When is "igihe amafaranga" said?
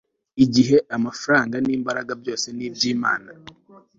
0.43-1.55